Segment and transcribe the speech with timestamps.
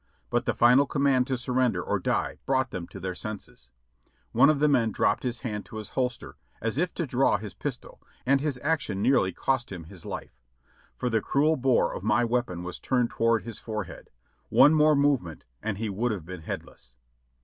[0.31, 3.69] But the final command to surrender or die brought them to their senses.
[4.31, 7.53] One of the men dropped his hand to his holster as if to draw his
[7.53, 10.35] pistol, and his action nearly cost him his life,
[10.97, 14.09] for the cruel bore of my weapon was turned toward his forehead;
[14.49, 16.95] one more movement and he would have been headless.